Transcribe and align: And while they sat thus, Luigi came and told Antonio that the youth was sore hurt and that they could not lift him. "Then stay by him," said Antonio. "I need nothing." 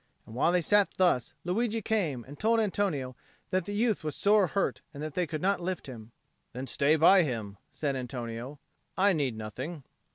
And 0.25 0.33
while 0.33 0.51
they 0.51 0.63
sat 0.63 0.89
thus, 0.97 1.35
Luigi 1.43 1.79
came 1.79 2.23
and 2.23 2.39
told 2.39 2.59
Antonio 2.59 3.15
that 3.51 3.65
the 3.65 3.73
youth 3.75 4.03
was 4.03 4.15
sore 4.15 4.47
hurt 4.47 4.81
and 4.95 5.03
that 5.03 5.13
they 5.13 5.27
could 5.27 5.43
not 5.43 5.61
lift 5.61 5.85
him. 5.85 6.11
"Then 6.53 6.65
stay 6.65 6.95
by 6.95 7.21
him," 7.21 7.57
said 7.71 7.95
Antonio. 7.95 8.57
"I 8.97 9.13
need 9.13 9.37
nothing." 9.37 9.83